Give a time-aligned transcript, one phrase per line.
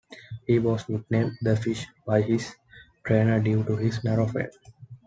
[0.47, 2.55] He was nicknamed "The Fish" by his
[3.05, 4.49] trainer due to his narrow frame.